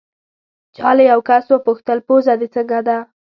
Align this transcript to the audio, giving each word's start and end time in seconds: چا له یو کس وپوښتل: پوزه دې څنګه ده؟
چا 0.75 0.89
له 0.97 1.03
یو 1.11 1.19
کس 1.29 1.43
وپوښتل: 1.49 1.97
پوزه 2.07 2.33
دې 2.39 2.47
څنګه 2.55 2.79
ده؟ 2.87 2.97